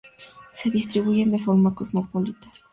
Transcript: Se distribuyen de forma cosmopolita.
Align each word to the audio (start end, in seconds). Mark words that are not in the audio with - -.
Se 0.55 0.71
distribuyen 0.71 1.29
de 1.29 1.37
forma 1.37 1.75
cosmopolita. 1.75 2.51